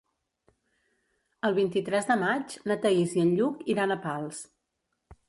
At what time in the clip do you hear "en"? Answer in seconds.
3.27-3.35